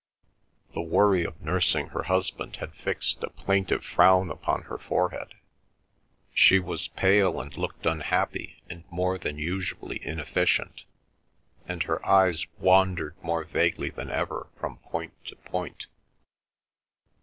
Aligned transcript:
The 0.73 0.81
worry 0.81 1.23
of 1.23 1.39
nursing 1.41 1.89
her 1.89 2.01
husband 2.01 2.55
had 2.55 2.73
fixed 2.73 3.21
a 3.21 3.29
plaintive 3.29 3.85
frown 3.85 4.31
upon 4.31 4.63
her 4.63 4.79
forehead; 4.79 5.35
she 6.33 6.57
was 6.57 6.87
pale 6.87 7.39
and 7.39 7.55
looked 7.55 7.85
unhappy 7.85 8.63
and 8.67 8.83
more 8.89 9.19
than 9.19 9.37
usually 9.37 10.03
inefficient, 10.03 10.85
and 11.67 11.83
her 11.83 12.03
eyes 12.03 12.47
wandered 12.57 13.15
more 13.21 13.43
vaguely 13.43 13.91
than 13.91 14.09
ever 14.09 14.47
from 14.59 14.77
point 14.77 15.13
to 15.27 15.35
point. 15.35 15.85